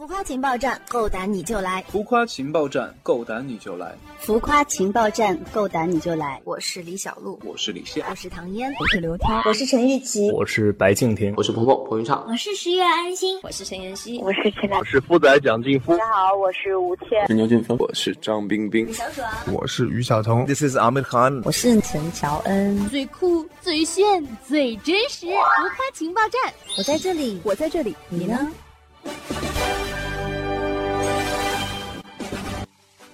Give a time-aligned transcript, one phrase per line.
[0.00, 1.84] 浮夸情报站，够胆你就来！
[1.92, 3.94] 浮夸情报站，够胆你就来！
[4.18, 6.40] 浮夸情报站，够胆你就来！
[6.44, 28.50] 我是李小璐，我是李现，我是唐嫣，我是刘涛，我是陈玉琪，我是白敬亭，我是鹏鹏彭昱畅，我是十月安心，我是陈妍希，我是陈我是富仔蒋劲夫，大家好，我是吴倩，是牛俊峰，我是张冰冰，小爽，我是于晓彤，This is Ahmed Khan，我是陈乔恩，最酷、最炫、最真实，浮夸情报站，我在这里，我在这里，你呢？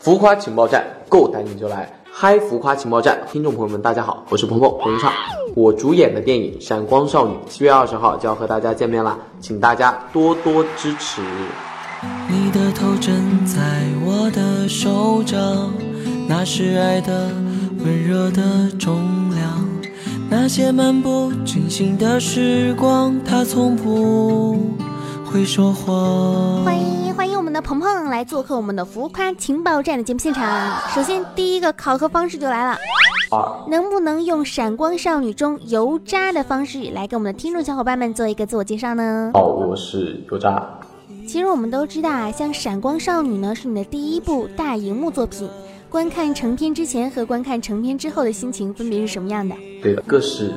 [0.07, 1.93] 浮夸情报站，够胆你就来！
[2.09, 5.13] 嗨，浮夸情报站，听众朋友们，大家好，我是鹏鹏彭昱畅。
[5.57, 11.21] 我主演的电影《闪光少女》七月二十号就要和大家见面啦，请大家多多支持。
[12.29, 15.75] 你的头枕在我的手掌，
[16.29, 17.33] 那是爱的
[17.85, 18.95] 温热的重
[19.35, 19.69] 量。
[20.31, 24.57] 那些漫不经心的时光，它从不
[25.25, 26.65] 会说谎。
[26.65, 27.26] 欢迎欢迎
[27.57, 30.79] 的鹏鹏来做客我们的浮夸情报站的节目现场。
[30.95, 32.79] 首先第一个考核方式就来了，
[33.71, 39.31] 能不能用《闪光少女》中油渣的方式来给我们的听众小伙伴们做一个自我介绍呢？
[39.33, 40.63] 哦，我是油渣。
[41.27, 45.49] 其实我们都知道啊，像《闪光少女》呢是你的第一部大荧幕作品，
[45.89, 49.57] 观看成片之前和观看成片之后的心情分别是什么样的？
[49.83, 50.53] 对的，各是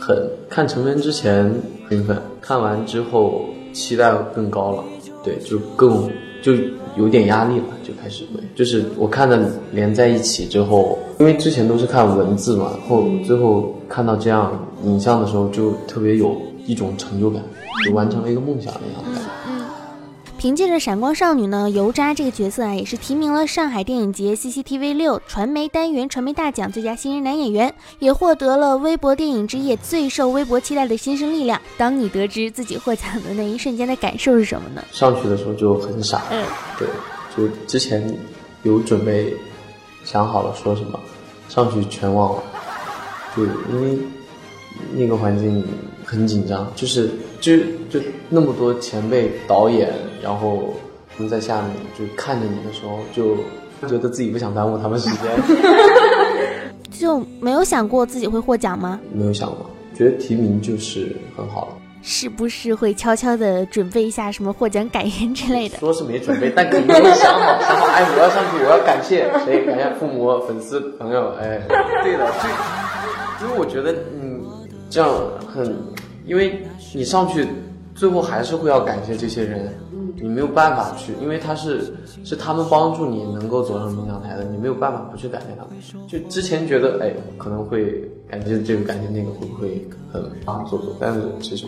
[0.00, 1.54] 很看成片之前
[1.88, 4.84] 兴奋，看完之后期待更高了，
[5.24, 6.10] 对，就更
[6.46, 6.52] 就
[6.96, 14.52] 有点压力了，就开始会，就是我看的连在一起之后，因为之前都是看文字嘛，后最后看到这样
[14.84, 17.42] 影像的时候，就特别有一种成就感，
[17.84, 19.35] 就完成了一个梦想一样的感觉。
[20.38, 31.58] 凭借着《闪光少女》呢，油渣这个角色啊，也是提名了上海电影节 CCTV 六传媒单元传媒大奖最佳新人男演员，也获得了微博电影之夜最受微博期待的新生力量。
[31.78, 34.84] 当你得知自己获奖的那一瞬间的感受是什么呢？
[34.92, 36.44] 上去的时候就很傻，嗯，
[36.78, 36.86] 对，
[37.34, 38.14] 就之前
[38.62, 39.34] 有准备
[40.04, 41.00] 想好了说什么，
[41.48, 42.42] 上去全忘了，
[43.34, 43.98] 对因为
[44.92, 45.64] 那个环境
[46.06, 47.56] 很紧张，就是就
[47.90, 48.00] 就
[48.30, 49.92] 那么多前辈导演。
[50.22, 50.74] 然后
[51.14, 53.36] 他们在下面就看着你的时候，就
[53.88, 55.30] 觉得自己不想耽误他们时间，
[56.90, 58.98] 就没有想过自己会获奖吗？
[59.12, 61.72] 没有想过，觉得提名就是很好了。
[62.02, 65.76] 是不是会悄悄的准备一下什么获奖感言之类的？
[65.78, 67.86] 说是没准备，但肯定会想好，想好。
[67.86, 69.64] 哎，我要上去，我要感谢谁？
[69.66, 71.32] 感谢父母、粉丝、朋友。
[71.40, 71.60] 哎，
[72.04, 72.26] 对的，
[73.40, 74.40] 就因为我觉得，嗯，
[74.88, 75.10] 这样
[75.52, 75.76] 很，
[76.26, 77.46] 因为你上去，
[77.94, 79.72] 最后还是会要感谢这些人。
[80.18, 81.94] 你没有办法去，因为他是
[82.24, 86.08] 是他们帮助你能够走上领奖台的，你没有办法不去感谢他们。
[86.08, 90.96] 就之前觉得，哎，可能会感谢这个感谢那个，会不会很啊做作？
[90.98, 91.66] 但是其实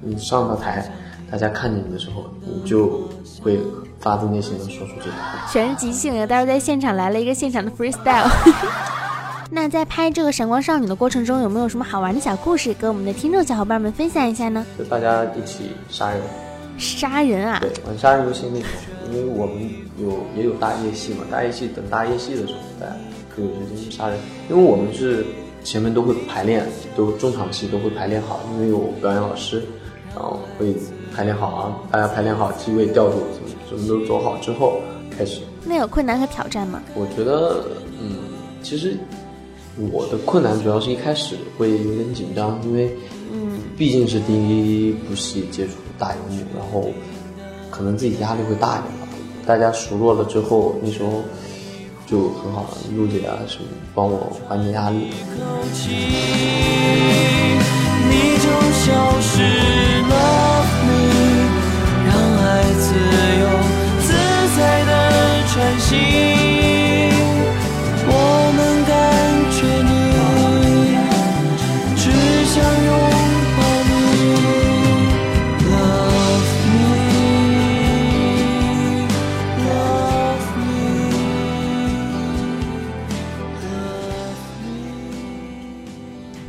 [0.00, 0.90] 你上到台，
[1.30, 3.08] 大家看见你的时候，你就
[3.40, 3.56] 会
[4.00, 5.46] 发自内心的说出这句话。
[5.48, 8.28] 全是即兴的，待会儿在现场来了一个现场的 freestyle。
[9.50, 14.66] 那在拍这个《闪光少女》的过程中，有没有什么好玩的小故事跟我们的听众小伙伴们分享一下呢？
[14.76, 16.20] 就大家一起杀人。
[16.78, 17.58] 杀人啊！
[17.60, 18.68] 对，玩杀人游戏那种，
[19.10, 19.56] 因为我们
[19.98, 22.92] 有也有大夜戏嘛，大夜戏等大夜戏的时候，大家
[23.34, 24.18] 可以有时间去杀人。
[24.50, 25.24] 因为我们是
[25.64, 29.62] 前面都会排练，都中场戏都会排练好，因为有表演老师，
[30.14, 30.74] 然后会
[31.14, 34.80] 排练好啊，大家排练好机位调度什么什么都走好之后
[35.16, 35.40] 开始。
[35.64, 36.82] 那有困难和挑战吗？
[36.94, 37.64] 我觉得，
[37.98, 38.16] 嗯，
[38.62, 38.98] 其实
[39.78, 42.96] 我的困难主要是一开始会有点紧张，因为
[43.32, 45.72] 嗯，毕竟是第一部戏接触。
[45.98, 46.90] 大荧幕，然后
[47.70, 49.08] 可能自己压力会大一点吧。
[49.46, 51.22] 大家熟络了之后，那时候
[52.06, 52.68] 就很好了。
[52.94, 55.06] 陆姐啊什么帮我缓解压力。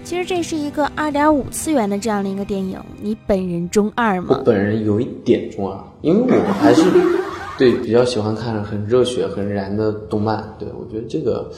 [0.08, 4.28] 其实这是一个二点五次元的这样的一个电影，你本人中二吗？
[4.30, 6.82] 我本人有一点中二，因为我还是
[7.58, 10.42] 对比较喜欢看很热血、很燃的动漫。
[10.58, 11.52] 对我觉得这个，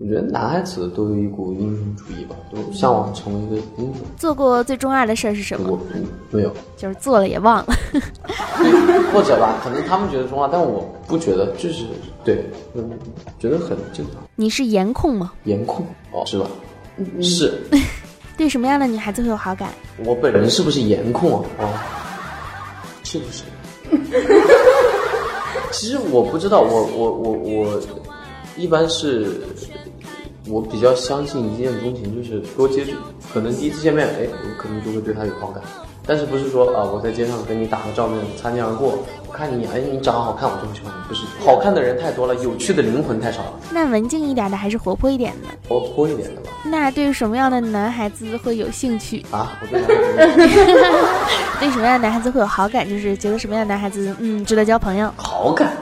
[0.00, 4.02] 我觉得男孩子都有一股英雄主义吧，都向往成为一个英雄。
[4.16, 5.82] 做过最中二的事儿是什么我么？
[6.30, 7.66] 没有，就是做了也忘了。
[9.12, 11.84] 或者吧，可能他们觉得中二，但我不觉得，就是
[12.24, 12.44] 对，
[12.76, 12.88] 嗯，
[13.40, 14.22] 觉得很正常。
[14.36, 15.32] 你是颜控吗？
[15.46, 16.46] 颜控哦，是吧？
[17.22, 17.60] 是
[18.36, 19.68] 对什么样的女孩子会有好感？
[20.04, 21.44] 我本人是不是颜控啊？
[21.58, 21.68] 哦，
[23.04, 23.42] 是不是？
[25.72, 27.80] 其实我不知道，我我我我
[28.56, 29.40] 一般是，
[30.48, 32.92] 我比较相信一见钟情，就是多接触，
[33.32, 35.62] 可能第一次见面，哎，我可能就会对她有好感。
[36.10, 38.98] 但是不是说啊，我在街上跟你打个照面，擦肩而过，
[39.28, 41.06] 我看你，哎，你长得好看，我就会喜欢你。
[41.06, 43.52] 不是，好看的人太多了，有趣的灵魂太少了。
[43.70, 45.46] 那文静一点的还是活泼一点的？
[45.68, 46.50] 活泼一点的吧。
[46.64, 49.56] 那对什么样的男孩子会有兴趣啊？
[49.62, 50.52] 我对男孩子
[51.60, 52.88] 对什么样的男孩子会有好感？
[52.88, 55.08] 就是觉得什么样的男孩子，嗯，值得交朋友？
[55.16, 55.76] 好感，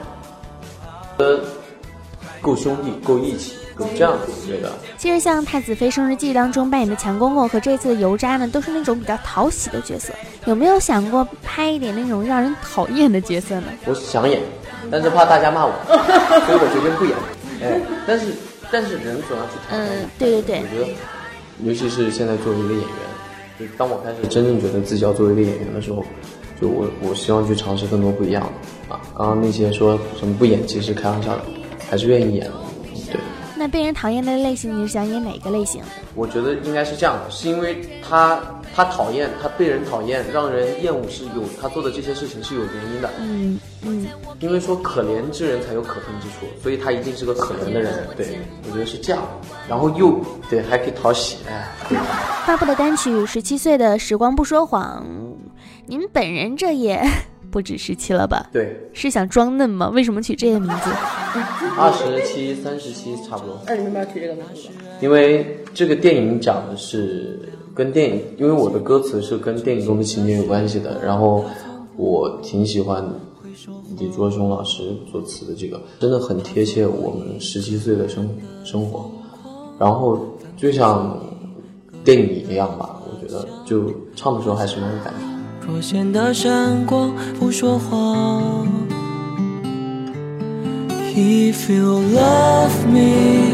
[1.17, 1.39] 呃，
[2.39, 3.55] 够兄弟，够义气。
[3.95, 10.13] 这样子觉得，其实像《太子妃升日记》当中扮演的强公公和这次的油渣呢，都是那种比较讨喜的角色。
[10.45, 13.67] 有没有想过拍一点那种让人讨厌的角色呢？
[13.85, 14.41] 我想演，
[14.89, 17.15] 但是怕大家骂我， 所以我决定不演。
[17.61, 18.27] 哎，但是
[18.71, 20.61] 但是人总要去嗯，对对对。
[20.61, 20.97] 我觉得，
[21.63, 22.87] 尤其是现在作为一个演员，
[23.59, 26.03] 就当我开始真正觉得自己要作为一个演员的时候，
[26.61, 29.01] 就我我希望去尝试更多不一样的啊。
[29.17, 31.41] 刚刚那些说什么不演，其实开玩笑的，
[31.89, 32.53] 还是愿意演的。
[33.59, 33.65] 对。
[33.65, 35.83] 那被人讨厌的类型，你是想演哪个类型？
[36.15, 38.41] 我觉得应该是这样的，是因为他
[38.73, 43.11] 他讨厌他被人讨厌，让人厌恶是有他做的这些事情是有原因的。
[43.19, 44.07] 嗯嗯，
[44.39, 48.07] 因为说可怜之人才有可恨之处，所以他一定是个可怜的人。
[48.15, 49.21] 对，我觉得是这样。
[49.67, 50.19] 然后又
[50.49, 51.67] 对还可以讨喜，哎。
[52.45, 55.05] 发布的单曲《十七岁的时光不说谎》，
[55.85, 57.05] 您本人这也。
[57.51, 58.49] 不止十七了吧？
[58.51, 59.89] 对，是想装嫩吗？
[59.89, 60.89] 为什么取这个名字？
[61.77, 63.59] 二十七、三十七差不多。
[63.65, 64.69] 那你为什么要取这个名字？
[65.01, 67.39] 因为这个电影讲的是
[67.73, 70.99] 跟电影，因为我的歌词是跟电影中的情节有关系的。
[71.03, 71.45] 然后
[71.95, 73.03] 我挺喜欢
[73.97, 78.29] 李卓雄老师作词的这个，真的很贴切我们十七岁的生
[78.63, 79.09] 生活。
[79.77, 80.19] 然后
[80.57, 81.17] 就像
[82.03, 85.28] 电影一样吧，我觉得就唱的时候还是蛮有感觉。
[85.71, 88.67] 若现的闪光不说谎。
[91.15, 93.53] If you love me，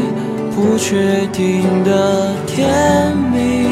[0.54, 3.66] 不确定的甜蜜，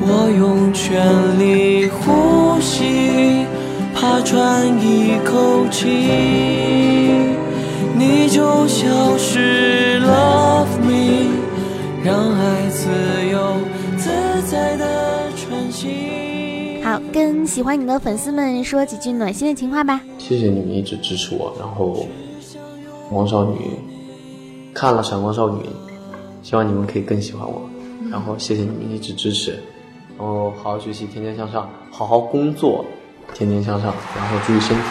[0.00, 1.04] 我用全
[1.38, 3.44] 力呼吸，
[3.94, 5.86] 怕喘一口气，
[7.94, 10.00] 你就消失。
[10.00, 11.28] Love me，
[12.02, 12.88] 让爱自
[13.30, 13.58] 由
[13.98, 14.10] 自
[14.50, 16.09] 在的喘息。
[17.12, 20.00] 跟喜欢你的粉丝们说几句暖心的情话吧。
[20.18, 22.06] 谢谢你们一直支持我，然后
[23.10, 23.56] 王少女
[24.72, 25.62] 看了《闪光少女》，
[26.42, 27.68] 希望你们可以更喜欢我。
[28.10, 29.52] 然后谢谢你们一直支持，
[30.18, 32.84] 然后好好学习，天天向上，好好工作，
[33.34, 34.82] 天天向上，然后注意身体。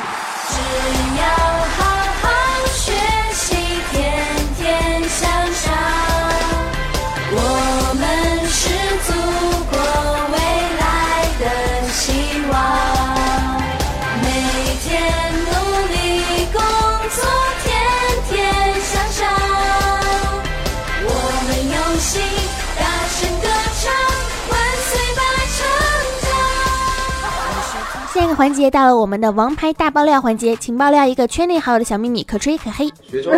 [28.40, 32.90] 环节到了，我们的王牌大爆料环节，请爆料一个圈内好友的小秘密，可吹可黑。
[33.12, 33.38] 学装。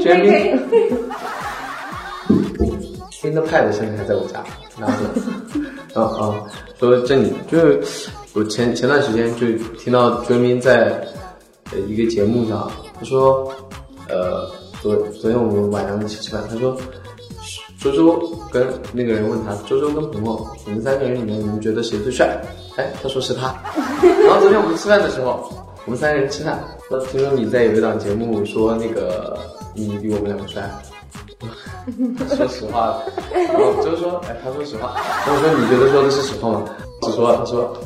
[0.00, 0.58] 圈内。
[3.10, 4.42] 新的 pad 现在还在我家
[4.78, 6.00] 拿着。
[6.00, 6.40] 啊啊，
[6.80, 11.06] 说真的，就是我前前段时间就听到追明在
[11.70, 13.52] 呃一个节目上，他说，
[14.08, 14.50] 呃，
[14.80, 16.74] 昨昨天我们晚上一起吃饭，他说。
[17.82, 18.16] 周周
[18.52, 22.40] 跟那个人问他，周周跟鹏鹏，你们三个人里面，你们觉得谁最帅？
[22.76, 23.52] 哎，他说是他。
[24.24, 25.50] 然后昨天我们吃饭的时候，
[25.84, 29.36] 我们三个人吃饭，说听说你在有一档节目说那个
[29.74, 30.62] 你比我们两个帅。
[32.36, 33.02] 说实话。
[33.32, 34.94] 然后周说，哎，他说实话。
[35.26, 36.62] 我说你觉得说的是实话吗？
[37.00, 37.76] 他说，他说，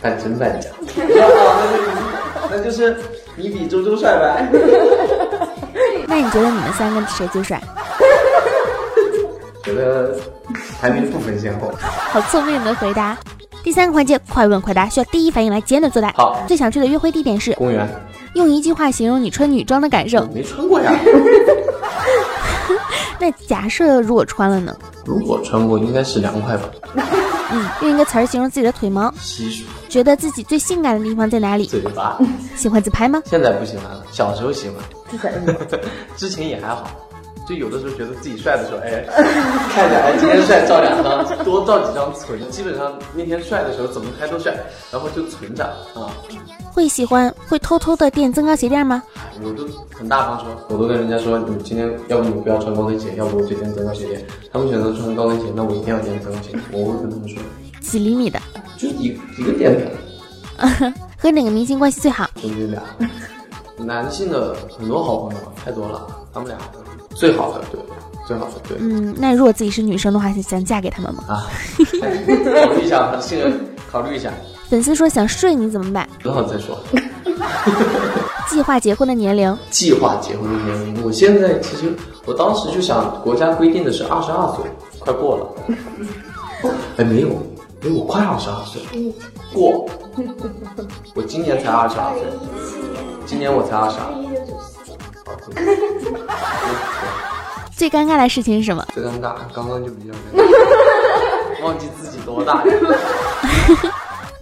[0.00, 0.70] 半真半假。
[2.48, 2.96] 那就是
[3.34, 4.48] 你比周周帅呗。
[6.06, 7.60] 那你觉得你们三个谁最帅？
[9.62, 10.18] 觉得
[10.80, 11.72] 排名不分先后，
[12.10, 13.16] 好聪明的回答。
[13.62, 16.12] 第三个环节，快问快答，需要第一反应来简短作答。
[16.16, 17.88] 好，最想去的约会地点是公园。
[18.34, 20.26] 用一句话形容你穿女装的感受。
[20.34, 20.92] 没穿过呀。
[23.20, 24.76] 那假设如果穿了呢？
[25.04, 26.68] 如果穿过，应该是凉快吧。
[27.52, 29.14] 嗯，用一个词儿形容自己的腿毛。
[29.20, 29.64] 稀疏。
[29.88, 31.66] 觉得自己最性感的地方在哪里？
[31.66, 32.18] 嘴巴。
[32.56, 33.22] 喜欢自拍吗？
[33.26, 34.76] 现在不喜欢了，小时候喜欢。
[35.08, 35.56] 之前，
[36.16, 36.90] 之前也还好。
[37.48, 39.04] 就有的时候觉得自己帅的时候，哎，
[39.74, 42.38] 看着哎，今天帅照两张，多照几张存。
[42.50, 44.54] 基本上那天帅的时候怎么拍都帅，
[44.90, 46.10] 然后就存着啊。
[46.72, 49.02] 会喜欢会偷偷的垫增高鞋垫吗？
[49.42, 54.24] 我都很大方说，我都跟人家说，你今天要不你不要穿高跟鞋，要不我就垫增高鞋垫。
[54.52, 56.62] 他们选择穿高跟鞋，那我一定要垫增高鞋垫。
[56.72, 57.42] 我会跟他们说，
[57.80, 58.40] 几厘米的？
[58.78, 59.90] 就一一个垫的。
[61.18, 62.28] 和哪个明星关系最好？
[62.40, 62.82] 兄弟俩，
[63.78, 66.56] 男性的很多好朋友太多了，他们俩
[67.14, 67.80] 最好的对，
[68.26, 68.76] 最好的对。
[68.80, 71.24] 嗯，那如果自己是女生的话，想嫁给他们吗？
[71.28, 71.46] 啊，
[72.00, 73.50] 考虑一下，这个
[73.90, 74.30] 考虑一下。
[74.68, 76.08] 粉丝说想睡你怎么办？
[76.22, 76.78] 等会再说。
[78.48, 79.56] 计划结婚的年龄？
[79.70, 81.04] 计划结婚的年龄？
[81.04, 81.94] 我现在其实，
[82.26, 84.64] 我当时就想，国家规定的是二十二岁，
[84.98, 85.46] 快过了。
[86.96, 87.28] 哎，没有，
[87.82, 88.80] 哎，我快二十二岁，
[89.52, 89.88] 过。
[91.14, 92.22] 我今年才二十二岁，
[93.26, 94.12] 今年我才二十二。
[97.76, 98.84] 最尴尬的事情是什么？
[98.94, 102.62] 最尴尬，刚刚就比较尴尬， 忘记自己多大。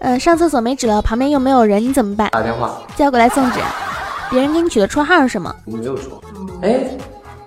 [0.01, 2.29] 呃，上厕所没纸了，旁边又没有人，你怎么办？
[2.31, 3.61] 打电话叫过来送纸。
[4.31, 5.55] 别人给你取的绰号是什么？
[5.67, 6.21] 我没有绰，
[6.63, 6.91] 哎，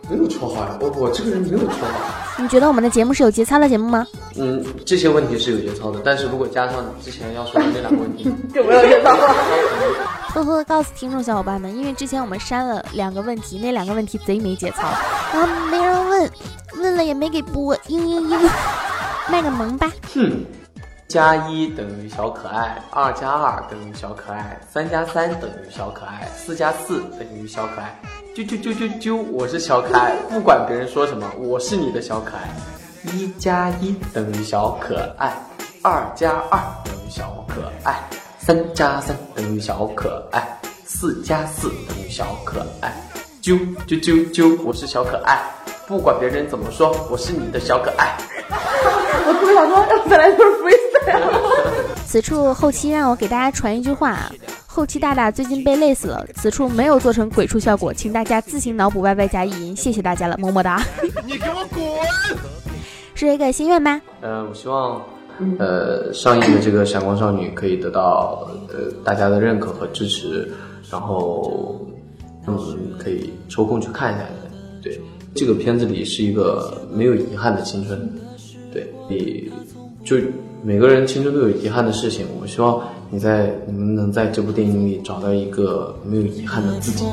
[0.09, 1.87] 没有绰号呀，我我这个人没有绰号。
[2.37, 4.05] 你觉得我们的节目是有节操的节目吗？
[4.35, 9.35] 嗯，这些问题是有节操的，但是如果加上之前要说的那两个问题，就没有节操了。
[10.33, 14.87] 偷偷的告诉听众小伙伴们，因为之前我们删了两个问题，那两个问题贼没节操，
[15.31, 16.31] 然后没人问，
[16.79, 18.49] 问了也没给播，嘤嘤嘤，
[19.31, 19.91] 卖个萌吧。
[20.13, 20.43] 哼。
[21.07, 27.95] 加一等于小可爱，二加二等于小可爱，三加三等于小可爱，四加四等于小可爱。
[28.35, 32.49] 啾啾啾啾啾，我是小可爱，不管别人说什么，我是你的小可爱。
[33.11, 35.31] 一加一等于小可爱，
[35.83, 38.01] 二加二等于小可爱，
[38.45, 40.45] 三加三等于小可爱，
[40.85, 42.93] 四加四等于小可爱。
[43.41, 43.57] 啾
[43.87, 45.39] 啾啾啾，我是小可爱，
[45.87, 48.17] 不管别人怎么说，我是你的小可爱。
[48.49, 50.73] 我特别想说，本来就是 free。
[52.05, 54.29] 此处后期让我给大家传一句话啊，
[54.67, 60.83] 后期大大最近被累死了，此处没有做成鬼畜效果，请大家自行脑补 YY 加意淫，谢谢大家了，么么哒。
[61.25, 61.81] 你给我滚！
[63.15, 64.01] 是一个心愿吗？
[64.19, 65.01] 呃，我希望，
[65.59, 70.49] 呃，上映的这个《闪光少女》可以得到呃大家的认可和支持，
[70.91, 71.79] 然后
[72.47, 72.57] 嗯。
[72.99, 74.23] 可以抽空去看一下。
[74.81, 74.99] 对，
[75.35, 78.09] 这个片子里是一个没有遗憾的青春，
[78.71, 79.51] 对，你
[80.05, 80.17] 就。
[80.65, 87.03] 每个人青春都有遗憾的事情，我希望你在你们能在这部电影里找到一个没有遗憾的自己。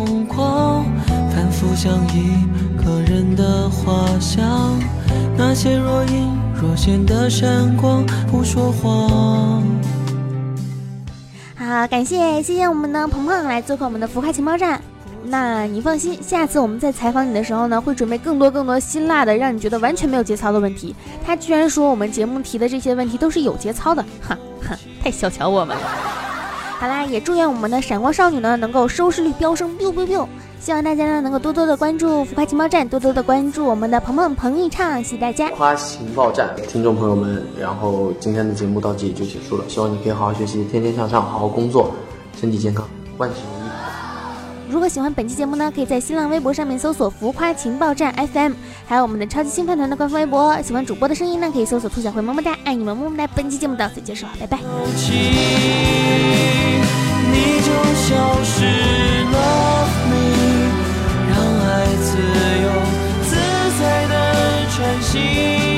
[1.33, 2.47] 反复像一
[2.81, 4.79] 个人的画像，
[5.37, 9.63] 那些若隐若现的闪光不说谎。
[11.57, 14.79] 好，感谢谢谢我们的鹏鹏来做客我们的浮夸情报站。
[15.25, 20.95] 那你放心，下次我们在采访你的时候呢，会准备更多更多辛辣的，让你觉得完全没有节操的问题。
[21.25, 25.83] 他居然说我们节目提的这些问题都是有节操的，哈哈，太小瞧我们了。
[26.79, 30.27] 好啦，也祝愿我们的闪光少女呢能够收视率飙升，biu biu biu。
[30.61, 35.49] 希望大家呢能够多多的关注浮夸情报站，多多的关注我们的鹏鹏彭昱畅，谢谢大家。
[35.49, 41.95] 浮夸情报站听众朋友们，然后今天的节目到这里就结束了，希望你可以好好学习，天天向上，好好工作，
[42.39, 42.87] 身体健康，
[43.17, 43.71] 万事如意。
[44.71, 48.53] 如果喜欢本期节目呢，可以在新浪微博上面搜索“浮夸情报站 FM”，
[48.87, 50.61] 还有我们的超级星饭团的官方微博。
[50.63, 53.27] 喜欢主播的声音呢，可以搜索“兔小慧么么哒”，爱你们么么哒。
[53.35, 54.59] 本期节目到此结束，拜拜。
[57.33, 58.65] 你就消失
[59.33, 59.70] 了。
[65.13, 65.70] 心。